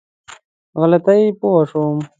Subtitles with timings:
[0.81, 1.97] غلطي پوه شوم.